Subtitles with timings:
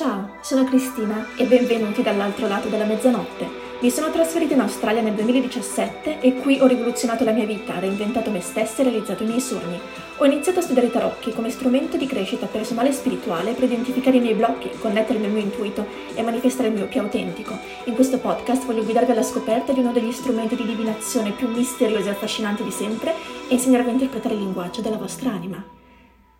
[0.00, 3.46] Ciao, sono Cristina e benvenuti dall'altro lato della mezzanotte.
[3.80, 8.30] Mi sono trasferita in Australia nel 2017 e qui ho rivoluzionato la mia vita, reinventato
[8.30, 9.78] me stessa e realizzato i miei sogni.
[10.16, 14.20] Ho iniziato a studiare tarocchi come strumento di crescita personale e spirituale per identificare i
[14.20, 17.58] miei blocchi, connettermi al mio intuito e manifestare il mio più autentico.
[17.84, 22.08] In questo podcast voglio guidarvi alla scoperta di uno degli strumenti di divinazione più misteriosi
[22.08, 23.12] e affascinanti di sempre
[23.48, 25.62] e insegnarvi a interpretare il linguaggio della vostra anima.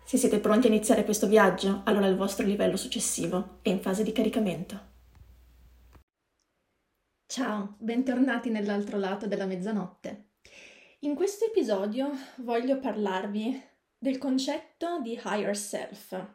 [0.03, 4.03] Se siete pronti a iniziare questo viaggio, allora il vostro livello successivo è in fase
[4.03, 4.89] di caricamento.
[7.25, 10.31] Ciao, bentornati nell'altro lato della mezzanotte.
[10.99, 16.25] In questo episodio voglio parlarvi del concetto di higher self,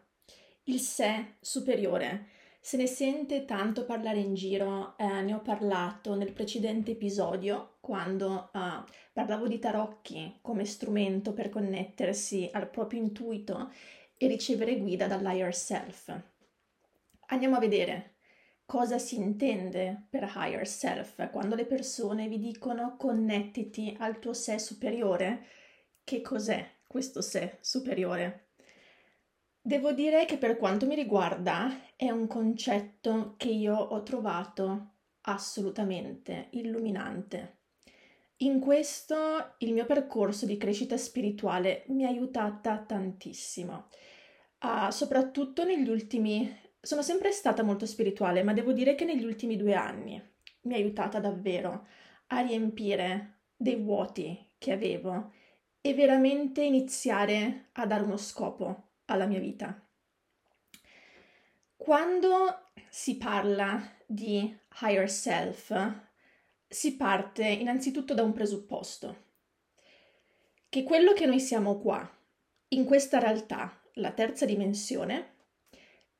[0.64, 2.28] il sé superiore,
[2.66, 8.50] se ne sente tanto parlare in giro, eh, ne ho parlato nel precedente episodio quando
[8.52, 13.70] eh, parlavo di tarocchi come strumento per connettersi al proprio intuito
[14.18, 16.12] e ricevere guida dall'higher self.
[17.28, 18.16] Andiamo a vedere
[18.64, 24.58] cosa si intende per higher self quando le persone vi dicono connettiti al tuo sé
[24.58, 25.46] superiore.
[26.02, 28.45] Che cos'è questo sé superiore?
[29.66, 36.50] Devo dire che per quanto mi riguarda è un concetto che io ho trovato assolutamente
[36.50, 37.62] illuminante.
[38.42, 43.88] In questo il mio percorso di crescita spirituale mi ha aiutata tantissimo,
[44.60, 46.48] uh, soprattutto negli ultimi...
[46.80, 50.22] Sono sempre stata molto spirituale, ma devo dire che negli ultimi due anni
[50.60, 51.88] mi ha aiutata davvero
[52.28, 55.32] a riempire dei vuoti che avevo
[55.80, 59.80] e veramente iniziare a dare uno scopo alla mia vita.
[61.76, 65.74] Quando si parla di higher self,
[66.68, 69.24] si parte innanzitutto da un presupposto,
[70.68, 72.08] che quello che noi siamo qua,
[72.68, 75.34] in questa realtà, la terza dimensione,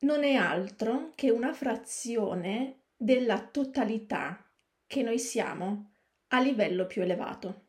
[0.00, 4.44] non è altro che una frazione della totalità
[4.86, 5.92] che noi siamo
[6.28, 7.65] a livello più elevato.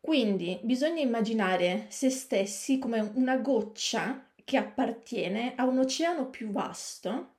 [0.00, 7.34] Quindi bisogna immaginare se stessi come una goccia che appartiene a un oceano più vasto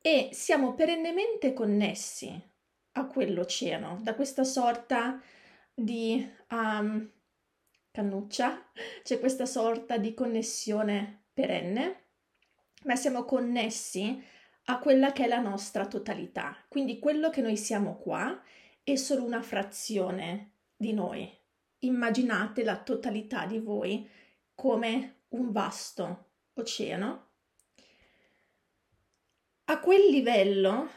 [0.00, 2.50] e siamo perennemente connessi
[2.92, 5.20] a quell'oceano, da questa sorta
[5.74, 7.10] di um,
[7.90, 8.70] cannuccia,
[9.02, 12.04] c'è questa sorta di connessione perenne,
[12.84, 14.22] ma siamo connessi
[14.64, 16.56] a quella che è la nostra totalità.
[16.68, 18.40] Quindi quello che noi siamo qua
[18.82, 21.30] è solo una frazione di noi,
[21.82, 24.08] immaginate la totalità di voi
[24.54, 27.28] come un vasto oceano.
[29.64, 30.88] A quel livello,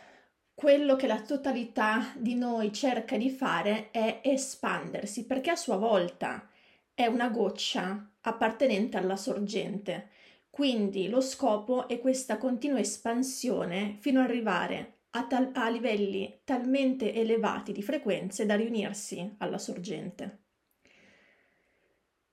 [0.53, 6.49] quello che la totalità di noi cerca di fare è espandersi, perché a sua volta
[6.93, 10.09] è una goccia appartenente alla sorgente.
[10.49, 17.13] Quindi lo scopo è questa continua espansione fino ad arrivare a, tal- a livelli talmente
[17.13, 20.44] elevati di frequenze da riunirsi alla sorgente.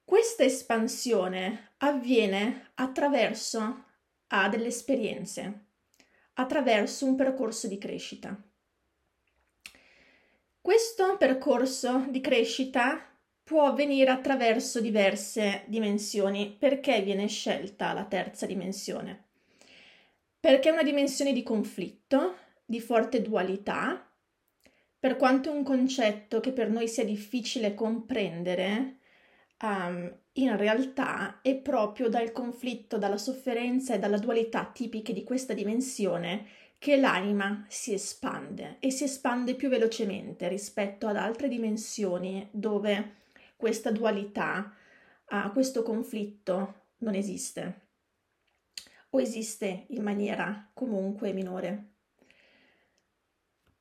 [0.05, 3.85] Questa espansione avviene attraverso
[4.29, 5.67] a delle esperienze,
[6.35, 8.41] attraverso un percorso di crescita.
[10.61, 13.05] Questo percorso di crescita
[13.43, 16.55] può avvenire attraverso diverse dimensioni.
[16.59, 19.25] Perché viene scelta la terza dimensione?
[20.39, 24.09] Perché è una dimensione di conflitto, di forte dualità,
[24.99, 28.99] per quanto un concetto che per noi sia difficile comprendere,
[29.63, 35.55] um, in realtà è proprio dal conflitto, dalla sofferenza e dalla dualità tipiche di questa
[35.55, 36.47] dimensione
[36.79, 43.21] che l'anima si espande e si espande più velocemente rispetto ad altre dimensioni dove
[43.57, 44.75] questa dualità,
[45.31, 47.81] uh, questo conflitto non esiste
[49.11, 51.91] o esiste in maniera comunque minore.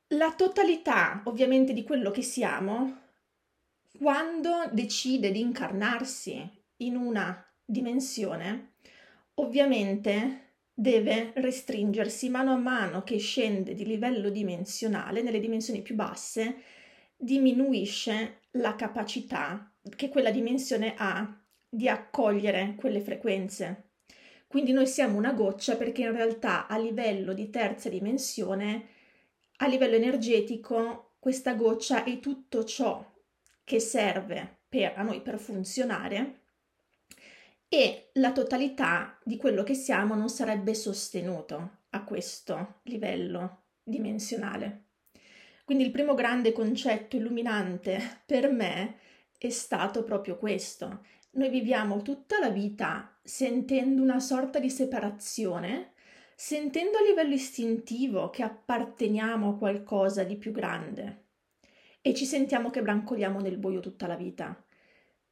[0.10, 3.01] La totalità ovviamente di quello che siamo
[3.98, 8.74] quando decide di incarnarsi in una dimensione,
[9.36, 16.64] ovviamente deve restringersi mano a mano che scende di livello dimensionale, nelle dimensioni più basse,
[17.16, 21.40] diminuisce la capacità che quella dimensione ha
[21.70, 23.90] di accogliere quelle frequenze.
[24.48, 28.88] Quindi noi siamo una goccia perché in realtà a livello di terza dimensione,
[29.58, 33.11] a livello energetico, questa goccia è tutto ciò
[33.64, 36.40] che serve per, a noi per funzionare
[37.68, 44.88] e la totalità di quello che siamo non sarebbe sostenuto a questo livello dimensionale.
[45.64, 48.98] Quindi il primo grande concetto illuminante per me
[49.38, 51.06] è stato proprio questo.
[51.32, 55.94] Noi viviamo tutta la vita sentendo una sorta di separazione,
[56.36, 61.21] sentendo a livello istintivo che apparteniamo a qualcosa di più grande
[62.02, 64.64] e ci sentiamo che brancoliamo nel buio tutta la vita.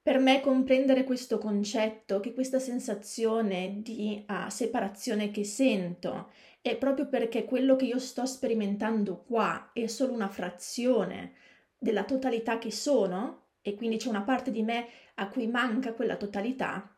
[0.02, 6.32] Per me comprendere questo concetto, che questa sensazione di uh, separazione che sento
[6.62, 11.34] è proprio perché quello che io sto sperimentando qua è solo una frazione
[11.78, 16.16] della totalità che sono, e quindi c'è una parte di me a cui manca quella
[16.16, 16.98] totalità,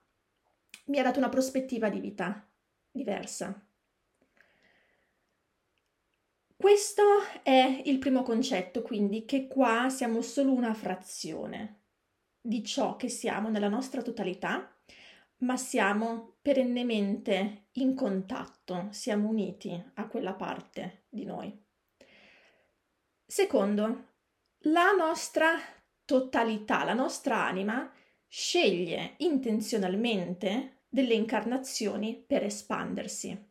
[0.85, 2.47] mi ha dato una prospettiva di vita
[2.91, 3.65] diversa.
[6.61, 7.01] Questo
[7.41, 11.85] è il primo concetto, quindi che qua siamo solo una frazione
[12.39, 14.71] di ciò che siamo nella nostra totalità,
[15.37, 21.51] ma siamo perennemente in contatto, siamo uniti a quella parte di noi.
[23.25, 24.09] Secondo,
[24.65, 25.57] la nostra
[26.05, 27.91] totalità, la nostra anima
[28.27, 33.49] sceglie intenzionalmente delle incarnazioni per espandersi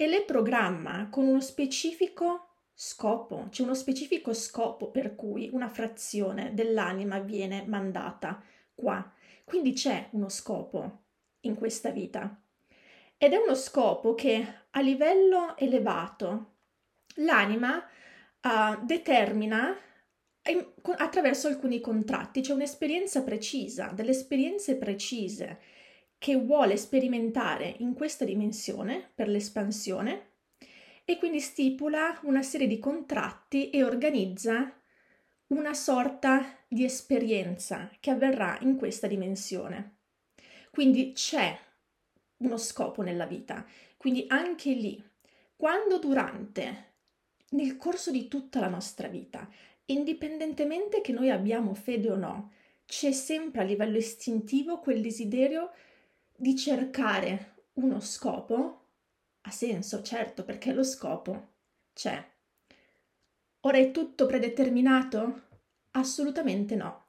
[0.00, 6.54] e le programma con uno specifico scopo, c'è uno specifico scopo per cui una frazione
[6.54, 8.42] dell'anima viene mandata
[8.74, 9.12] qua.
[9.44, 11.02] Quindi c'è uno scopo
[11.40, 12.34] in questa vita.
[13.18, 16.52] Ed è uno scopo che a livello elevato
[17.16, 19.76] l'anima uh, determina
[20.44, 20.66] in,
[20.96, 22.40] attraverso alcuni contratti.
[22.40, 25.60] C'è un'esperienza precisa, delle esperienze precise
[26.20, 30.32] che vuole sperimentare in questa dimensione per l'espansione
[31.06, 34.70] e quindi stipula una serie di contratti e organizza
[35.46, 39.96] una sorta di esperienza che avverrà in questa dimensione.
[40.70, 41.58] Quindi c'è
[42.36, 45.02] uno scopo nella vita, quindi anche lì,
[45.56, 46.96] quando durante,
[47.52, 49.48] nel corso di tutta la nostra vita,
[49.86, 52.52] indipendentemente che noi abbiamo fede o no,
[52.84, 55.70] c'è sempre a livello istintivo quel desiderio
[56.40, 58.86] di cercare uno scopo
[59.42, 61.48] ha senso, certo, perché lo scopo
[61.92, 62.24] c'è.
[63.60, 65.48] Ora è tutto predeterminato?
[65.90, 67.08] Assolutamente no,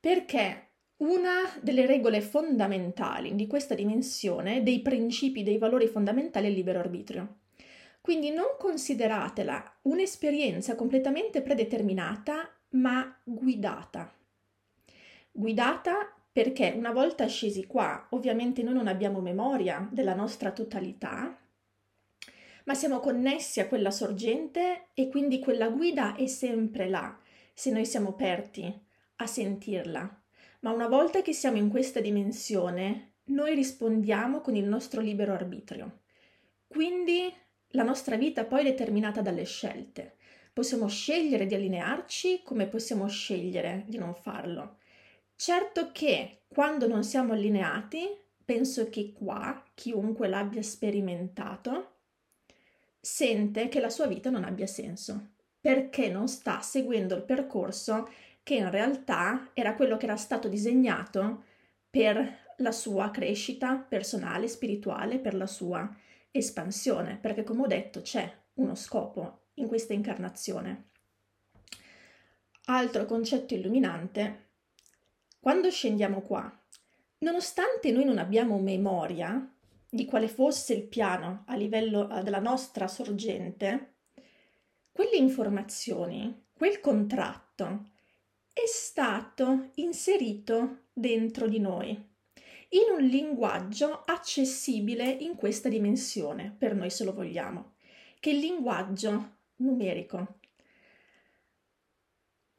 [0.00, 6.56] perché una delle regole fondamentali di questa dimensione, dei principi, dei valori fondamentali è il
[6.56, 7.42] libero arbitrio.
[8.00, 14.12] Quindi non consideratela un'esperienza completamente predeterminata, ma guidata.
[15.30, 21.36] Guidata perché una volta scesi qua, ovviamente noi non abbiamo memoria della nostra totalità,
[22.62, 27.18] ma siamo connessi a quella sorgente e quindi quella guida è sempre là,
[27.52, 28.72] se noi siamo aperti
[29.16, 30.22] a sentirla.
[30.60, 36.02] Ma una volta che siamo in questa dimensione, noi rispondiamo con il nostro libero arbitrio.
[36.68, 37.34] Quindi
[37.70, 40.14] la nostra vita poi è determinata dalle scelte.
[40.52, 44.77] Possiamo scegliere di allinearci come possiamo scegliere di non farlo.
[45.40, 48.08] Certo che quando non siamo allineati,
[48.44, 51.98] penso che qua chiunque l'abbia sperimentato,
[53.00, 58.10] sente che la sua vita non abbia senso, perché non sta seguendo il percorso
[58.42, 61.44] che in realtà era quello che era stato disegnato
[61.88, 65.88] per la sua crescita personale, spirituale, per la sua
[66.32, 70.88] espansione, perché come ho detto c'è uno scopo in questa incarnazione.
[72.64, 74.47] Altro concetto illuminante,
[75.40, 76.50] quando scendiamo qua,
[77.18, 79.54] nonostante noi non abbiamo memoria
[79.90, 83.94] di quale fosse il piano a livello eh, della nostra sorgente,
[84.92, 87.90] quelle informazioni, quel contratto
[88.52, 92.06] è stato inserito dentro di noi
[92.70, 97.76] in un linguaggio accessibile in questa dimensione, per noi se lo vogliamo,
[98.20, 100.37] che è il linguaggio numerico.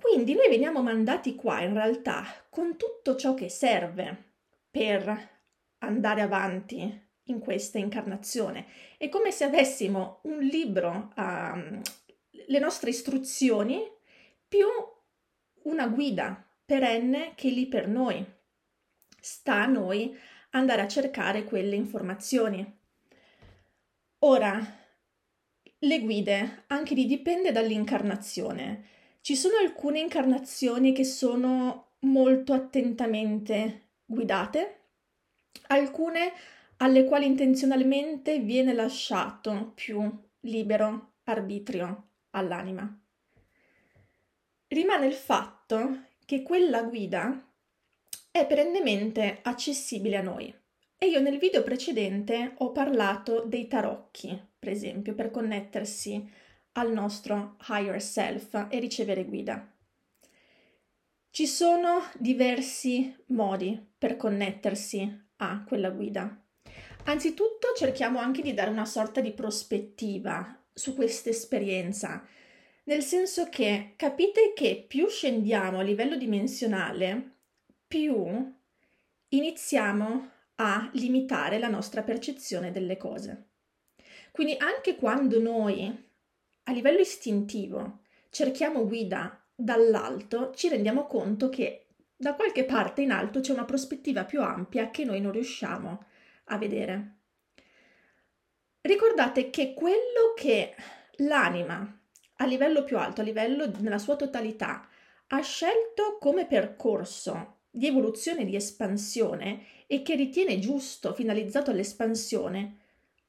[0.02, 4.32] Quindi noi veniamo mandati qua in realtà con tutto ciò che serve
[4.72, 5.30] per
[5.80, 8.66] andare avanti in questa incarnazione.
[8.98, 11.82] È come se avessimo un libro, um,
[12.30, 13.82] le nostre istruzioni,
[14.48, 14.68] più
[15.64, 18.26] una guida perenne che è lì per noi.
[19.20, 20.18] Sta a noi
[20.52, 22.78] andare a cercare quelle informazioni.
[24.20, 24.60] Ora,
[25.78, 28.98] le guide, anche lì dipende dall'incarnazione.
[29.30, 34.86] Ci sono alcune incarnazioni che sono molto attentamente guidate,
[35.68, 36.34] alcune
[36.78, 40.02] alle quali intenzionalmente viene lasciato più
[40.40, 42.92] libero arbitrio all'anima.
[44.68, 47.54] Rimane il fatto che quella guida
[48.32, 50.52] è perennemente accessibile a noi.
[50.98, 57.58] E io nel video precedente ho parlato dei tarocchi, per esempio, per connettersi al nostro
[57.68, 59.72] higher self e ricevere guida.
[61.30, 66.44] Ci sono diversi modi per connettersi a quella guida
[67.06, 72.26] Anzitutto cerchiamo anche di dare una sorta di prospettiva su questa esperienza,
[72.84, 77.38] nel senso che capite che più scendiamo a livello dimensionale,
[77.88, 78.54] più
[79.30, 83.48] iniziamo a limitare la nostra percezione delle cose.
[84.32, 86.09] Quindi anche quando noi
[86.70, 93.40] a livello istintivo cerchiamo guida dall'alto, ci rendiamo conto che da qualche parte in alto
[93.40, 96.06] c'è una prospettiva più ampia che noi non riusciamo
[96.46, 97.16] a vedere.
[98.82, 100.76] Ricordate che quello che
[101.18, 102.00] l'anima
[102.36, 104.88] a livello più alto, a livello nella sua totalità,
[105.28, 112.78] ha scelto come percorso di evoluzione, di espansione e che ritiene giusto, finalizzato all'espansione,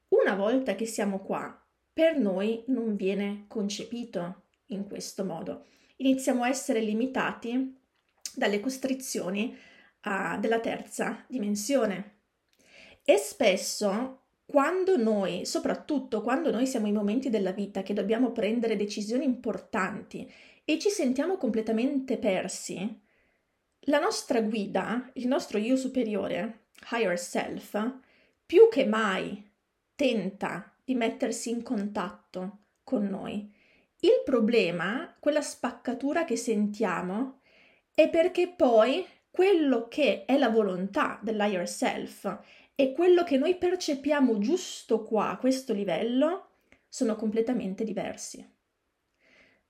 [0.09, 1.61] una volta che siamo qua,
[1.93, 5.67] per noi non viene concepito in questo modo.
[5.97, 7.79] Iniziamo a essere limitati
[8.35, 9.57] dalle costrizioni
[10.05, 12.19] uh, della terza dimensione.
[13.05, 18.77] E spesso quando noi, soprattutto quando noi siamo in momenti della vita che dobbiamo prendere
[18.77, 20.29] decisioni importanti
[20.65, 23.01] e ci sentiamo completamente persi,
[23.85, 28.01] la nostra guida, il nostro io superiore, higher self,
[28.45, 29.51] più che mai
[29.95, 33.49] tenta di mettersi in contatto con noi.
[34.01, 37.43] Il problema, quella spaccatura che sentiamo,
[37.95, 42.41] è perché poi quello che è la volontà dell'higher self
[42.75, 46.49] e quello che noi percepiamo giusto qua, a questo livello,
[46.89, 48.45] sono completamente diversi.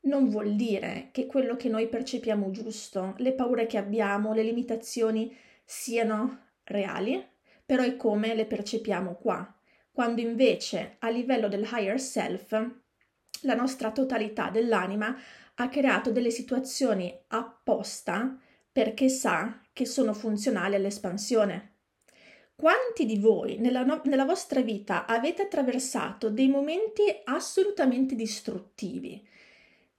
[0.03, 5.37] Non vuol dire che quello che noi percepiamo giusto, le paure che abbiamo, le limitazioni
[5.67, 7.23] siano reali,
[7.67, 9.60] però è come le percepiamo qua,
[9.93, 12.51] quando invece a livello del higher self
[13.43, 15.17] la nostra totalità dell'anima
[15.55, 18.39] ha creato delle situazioni apposta
[18.73, 21.77] perché sa che sono funzionali all'espansione.
[22.55, 29.27] Quanti di voi nella, no- nella vostra vita avete attraversato dei momenti assolutamente distruttivi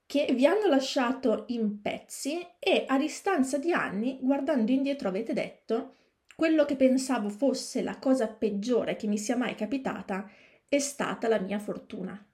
[0.06, 5.96] che vi hanno lasciato in pezzi e a distanza di anni, guardando indietro, avete detto
[6.36, 10.30] quello che pensavo fosse la cosa peggiore che mi sia mai capitata
[10.68, 12.26] è stata la mia fortuna.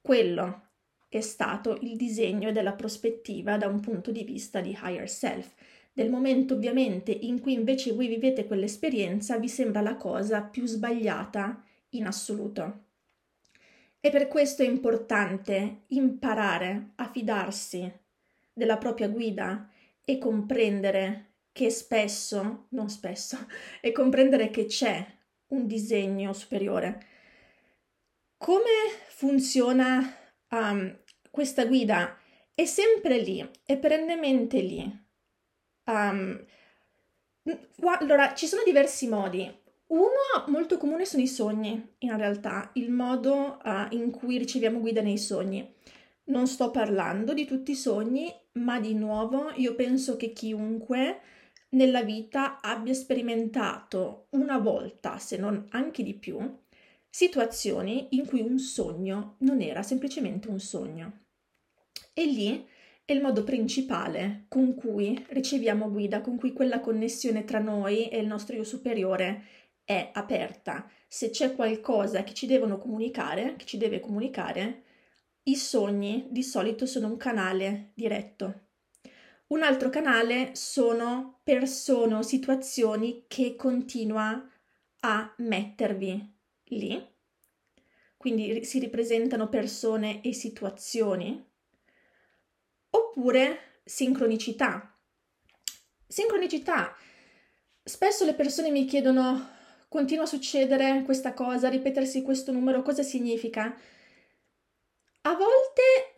[0.00, 0.68] Quello
[1.08, 5.54] è stato il disegno della prospettiva da un punto di vista di higher self
[5.94, 11.62] nel momento ovviamente in cui invece voi vivete quell'esperienza vi sembra la cosa più sbagliata
[11.90, 12.84] in assoluto.
[14.00, 17.92] E per questo è importante imparare a fidarsi
[18.52, 19.68] della propria guida
[20.04, 23.36] e comprendere che spesso, non spesso,
[23.80, 25.04] e comprendere che c'è
[25.48, 27.06] un disegno superiore.
[28.36, 28.70] Come
[29.08, 30.16] funziona
[30.50, 30.98] um,
[31.30, 32.16] questa guida?
[32.54, 35.08] È sempre lì, è perennemente lì.
[35.84, 36.44] Um,
[37.98, 39.58] allora, ci sono diversi modi.
[39.88, 45.02] Uno molto comune sono i sogni, in realtà, il modo uh, in cui riceviamo guida
[45.02, 45.74] nei sogni.
[46.24, 51.20] Non sto parlando di tutti i sogni, ma di nuovo io penso che chiunque
[51.70, 56.38] nella vita abbia sperimentato una volta, se non anche di più,
[57.08, 61.24] situazioni in cui un sogno non era semplicemente un sogno.
[62.12, 62.66] E lì
[63.04, 68.18] è il modo principale con cui riceviamo guida, con cui quella connessione tra noi e
[68.18, 69.44] il nostro io superiore
[69.84, 70.88] è aperta.
[71.08, 74.84] Se c'è qualcosa che ci devono comunicare, che ci deve comunicare,
[75.44, 78.68] i sogni di solito sono un canale diretto.
[79.50, 84.48] Un altro canale sono persone o situazioni che continua
[85.00, 86.34] a mettervi
[86.66, 87.08] lì.
[88.16, 91.44] Quindi si ripresentano persone e situazioni
[92.90, 94.96] oppure sincronicità.
[96.06, 96.94] Sincronicità.
[97.82, 99.48] Spesso le persone mi chiedono,
[99.88, 103.76] continua a succedere questa cosa, ripetersi questo numero, cosa significa?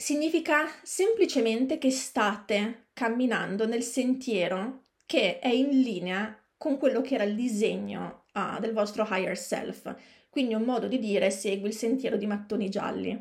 [0.02, 7.22] Significa semplicemente che state camminando nel sentiero che è in linea con quello che era
[7.22, 9.94] il disegno uh, del vostro higher self.
[10.28, 13.16] Quindi un modo di dire segui il sentiero di mattoni gialli.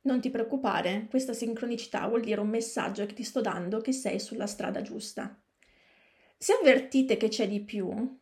[0.00, 4.18] Non ti preoccupare, questa sincronicità vuol dire un messaggio che ti sto dando che sei
[4.18, 5.40] sulla strada giusta.
[6.36, 8.18] Se avvertite che c'è di più,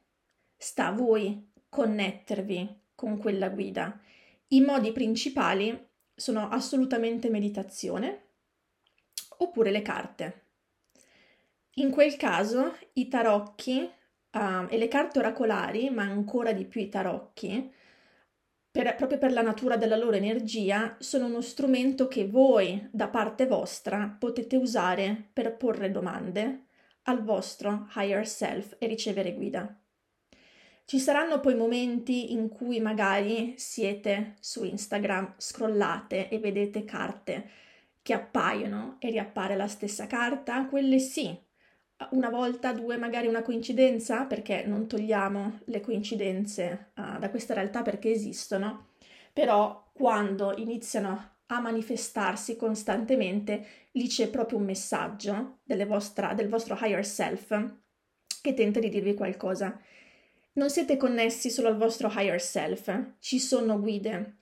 [0.58, 3.98] sta a voi connettervi con quella guida.
[4.48, 8.22] I modi principali sono assolutamente meditazione
[9.38, 10.42] oppure le carte.
[11.74, 16.88] In quel caso i tarocchi uh, e le carte oracolari, ma ancora di più i
[16.88, 17.72] tarocchi,
[18.70, 23.46] per, proprio per la natura della loro energia, sono uno strumento che voi, da parte
[23.46, 26.66] vostra, potete usare per porre domande
[27.04, 29.78] al vostro higher self e ricevere guida.
[30.86, 37.48] Ci saranno poi momenti in cui magari siete su Instagram, scrollate e vedete carte
[38.02, 41.34] che appaiono e riappare la stessa carta, quelle sì.
[42.10, 47.80] Una volta, due, magari una coincidenza, perché non togliamo le coincidenze uh, da questa realtà
[47.80, 48.88] perché esistono,
[49.32, 57.06] però quando iniziano a manifestarsi costantemente, lì c'è proprio un messaggio vostra, del vostro higher
[57.06, 57.74] self
[58.42, 59.80] che tenta di dirvi qualcosa.
[60.56, 64.36] Non siete connessi solo al vostro higher self, ci sono guide.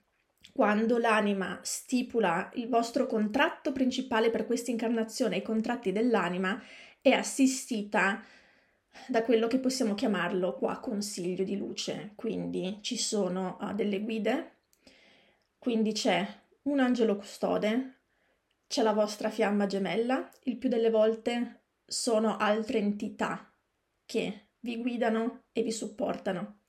[0.51, 6.61] Quando l'anima stipula il vostro contratto principale per questa incarnazione, i contratti dell'anima,
[7.01, 8.23] è assistita
[9.07, 12.11] da quello che possiamo chiamarlo qua consiglio di luce.
[12.13, 14.57] Quindi ci sono uh, delle guide,
[15.57, 16.23] quindi c'è
[16.63, 18.01] un angelo custode,
[18.67, 23.51] c'è la vostra fiamma gemella, il più delle volte sono altre entità
[24.05, 26.59] che vi guidano e vi supportano.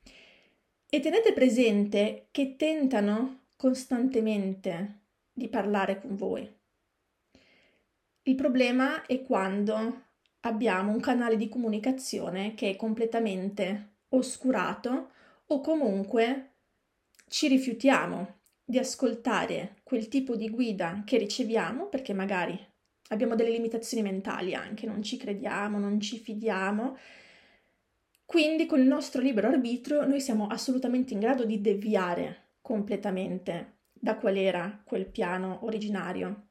[0.89, 5.01] E tenete presente che tentano costantemente
[5.33, 6.49] di parlare con voi.
[8.23, 10.03] Il problema è quando
[10.41, 15.11] abbiamo un canale di comunicazione che è completamente oscurato
[15.47, 16.53] o comunque
[17.29, 22.59] ci rifiutiamo di ascoltare quel tipo di guida che riceviamo perché magari
[23.09, 26.97] abbiamo delle limitazioni mentali anche, non ci crediamo, non ci fidiamo
[28.35, 34.17] quindi con il nostro libero arbitrio noi siamo assolutamente in grado di deviare completamente da
[34.17, 36.49] qual era quel piano originario.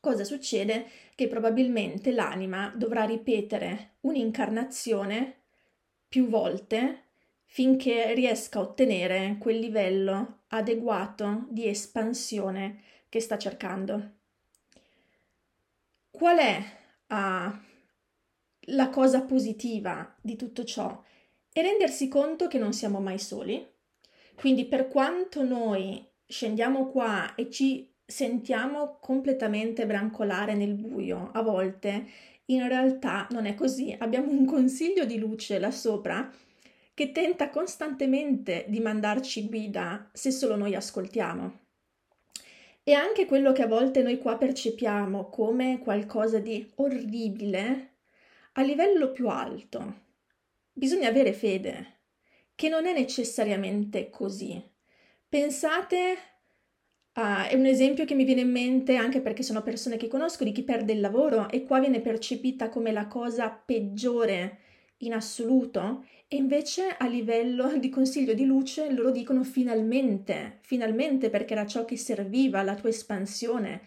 [0.00, 0.86] Cosa succede?
[1.14, 5.42] Che probabilmente l'anima dovrà ripetere un'incarnazione
[6.08, 7.02] più volte
[7.44, 14.14] finché riesca a ottenere quel livello adeguato di espansione che sta cercando.
[16.10, 16.64] Qual è
[17.06, 17.75] uh,
[18.70, 21.02] la cosa positiva di tutto ciò
[21.52, 23.64] è rendersi conto che non siamo mai soli.
[24.34, 32.06] Quindi per quanto noi scendiamo qua e ci sentiamo completamente brancolare nel buio a volte,
[32.46, 33.94] in realtà non è così.
[33.98, 36.30] Abbiamo un consiglio di luce là sopra
[36.92, 41.64] che tenta costantemente di mandarci guida se solo noi ascoltiamo.
[42.82, 47.95] E anche quello che a volte noi qua percepiamo come qualcosa di orribile,
[48.58, 50.04] a livello più alto
[50.72, 51.94] bisogna avere fede,
[52.54, 54.62] che non è necessariamente così.
[55.28, 56.16] Pensate
[57.12, 60.44] a, è un esempio che mi viene in mente anche perché sono persone che conosco
[60.44, 64.58] di chi perde il lavoro e qua viene percepita come la cosa peggiore
[64.98, 71.52] in assoluto e invece a livello di consiglio di luce loro dicono finalmente, finalmente perché
[71.52, 73.80] era ciò che serviva alla tua espansione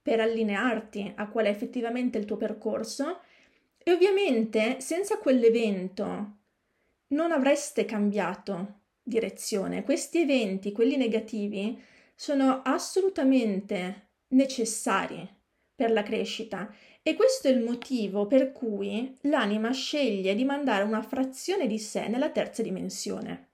[0.00, 3.20] per allinearti a qual è effettivamente il tuo percorso
[3.84, 6.38] e ovviamente senza quell'evento
[7.08, 9.84] non avreste cambiato direzione.
[9.84, 11.80] Questi eventi, quelli negativi,
[12.16, 15.28] sono assolutamente necessari
[15.74, 21.02] per la crescita e questo è il motivo per cui l'anima sceglie di mandare una
[21.02, 23.50] frazione di sé nella terza dimensione.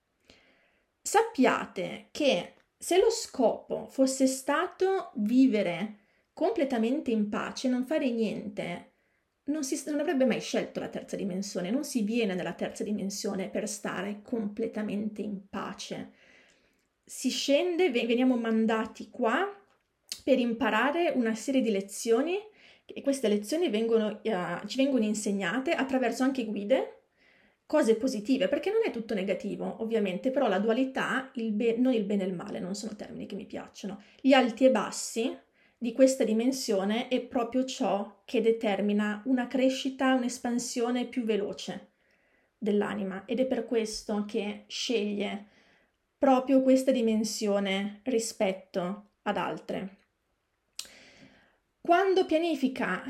[1.03, 5.97] Sappiate che se lo scopo fosse stato vivere
[6.33, 8.90] completamente in pace, non fare niente,
[9.51, 13.49] non, si, non avrebbe mai scelto la terza dimensione, non si viene nella terza dimensione
[13.49, 16.13] per stare completamente in pace.
[17.05, 19.47] Si scende, veniamo mandati qua
[20.23, 22.39] per imparare una serie di lezioni
[22.85, 27.03] e queste lezioni vengono, uh, ci vengono insegnate attraverso anche guide,
[27.67, 32.03] cose positive, perché non è tutto negativo, ovviamente, però la dualità, il be- non il
[32.03, 34.03] bene e il male, non sono termini che mi piacciono.
[34.21, 35.39] Gli alti e bassi
[35.83, 41.93] di questa dimensione è proprio ciò che determina una crescita, un'espansione più veloce
[42.59, 45.47] dell'anima ed è per questo che sceglie
[46.19, 49.97] proprio questa dimensione rispetto ad altre.
[51.81, 53.03] Quando pianifica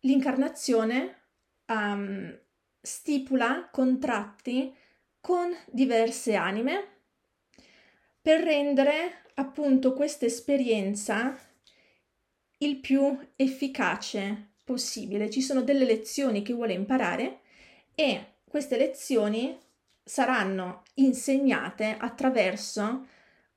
[0.00, 1.28] l'incarnazione,
[1.66, 2.36] um,
[2.80, 4.74] stipula contratti
[5.20, 6.88] con diverse anime
[8.20, 11.38] per rendere appunto questa esperienza
[12.58, 15.30] il più efficace possibile.
[15.30, 17.40] Ci sono delle lezioni che vuole imparare
[17.94, 19.58] e queste lezioni
[20.02, 23.06] saranno insegnate attraverso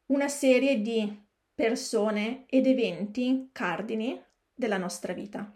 [0.08, 4.20] una serie di persone ed eventi cardini
[4.54, 5.54] della nostra vita.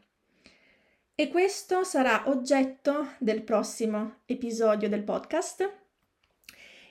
[1.15, 5.81] E questo sarà oggetto del prossimo episodio del podcast.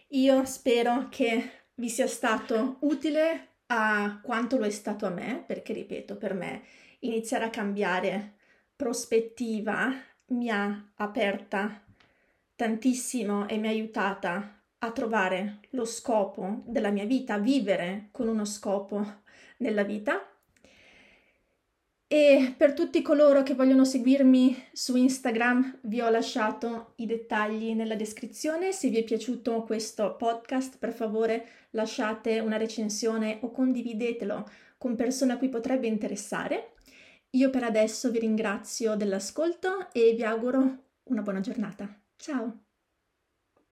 [0.08, 5.72] Io spero che vi sia stato utile a quanto lo è stato a me, perché
[5.72, 6.62] ripeto, per me
[7.00, 8.34] iniziare a cambiare
[8.76, 9.92] prospettiva
[10.28, 11.84] mi ha aperta
[12.56, 18.28] tantissimo e mi ha aiutata a trovare lo scopo della mia vita, a vivere con
[18.28, 19.22] uno scopo
[19.58, 20.31] nella vita.
[22.12, 27.94] E per tutti coloro che vogliono seguirmi su Instagram vi ho lasciato i dettagli nella
[27.94, 28.70] descrizione.
[28.72, 34.46] Se vi è piaciuto questo podcast, per favore lasciate una recensione o condividetelo
[34.76, 36.74] con persone a cui potrebbe interessare.
[37.30, 41.98] Io per adesso vi ringrazio dell'ascolto e vi auguro una buona giornata.
[42.16, 42.71] Ciao!